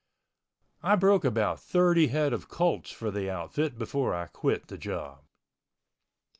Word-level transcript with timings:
I 0.81 0.95
broke 0.95 1.23
about 1.23 1.59
thirty 1.59 2.07
head 2.07 2.33
of 2.33 2.49
colts 2.49 2.89
for 2.91 3.11
the 3.11 3.29
outfit 3.29 3.77
before 3.77 4.15
I 4.15 4.25
quit 4.25 4.67
the 4.67 4.77
job. 4.79 5.25